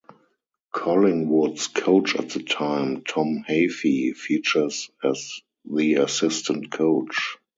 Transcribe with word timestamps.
Collingwood's 0.71 1.67
coach 1.67 2.15
at 2.15 2.31
the 2.31 2.41
time, 2.41 3.03
Tom 3.03 3.45
Hafey 3.47 4.15
features 4.15 4.89
as 5.03 5.41
the 5.71 5.93
assistant 5.97 6.71
coach. 6.71 7.37